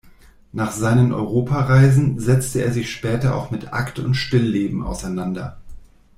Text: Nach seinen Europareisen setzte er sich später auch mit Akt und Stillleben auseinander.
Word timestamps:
Nach 0.51 0.71
seinen 0.71 1.11
Europareisen 1.13 2.17
setzte 2.17 2.63
er 2.63 2.71
sich 2.73 2.91
später 2.91 3.35
auch 3.35 3.51
mit 3.51 3.71
Akt 3.71 3.99
und 3.99 4.15
Stillleben 4.15 4.81
auseinander. 4.83 5.59